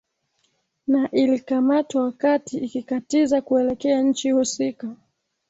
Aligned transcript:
na 0.87 1.11
ilikamatwa 1.11 2.03
wakati 2.03 2.57
ikikatiza 2.57 3.41
kuelekea 3.41 4.01
nchi 4.01 4.31
husika 4.31 4.95